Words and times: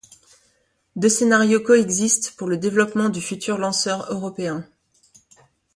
Deux 0.95 1.09
scénarios 1.09 1.59
coexistent 1.59 2.33
pour 2.35 2.47
le 2.47 2.57
développement 2.57 3.09
du 3.09 3.21
futur 3.21 3.59
lanceur 3.59 4.11
européen. 4.11 4.65